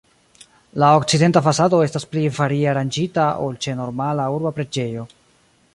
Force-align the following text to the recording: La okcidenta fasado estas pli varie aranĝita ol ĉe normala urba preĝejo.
La 0.83 0.87
okcidenta 0.99 1.43
fasado 1.47 1.81
estas 1.89 2.07
pli 2.13 2.23
varie 2.39 2.67
aranĝita 2.73 3.27
ol 3.49 3.61
ĉe 3.67 3.77
normala 3.83 4.29
urba 4.39 4.57
preĝejo. 4.59 5.05